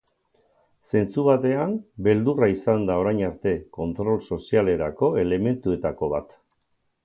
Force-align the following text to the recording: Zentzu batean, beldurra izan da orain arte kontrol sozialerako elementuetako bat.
Zentzu 0.91 1.25
batean, 1.27 1.75
beldurra 2.07 2.49
izan 2.55 2.87
da 2.89 2.97
orain 3.03 3.21
arte 3.29 3.53
kontrol 3.79 4.19
sozialerako 4.33 5.15
elementuetako 5.27 6.15
bat. 6.19 6.39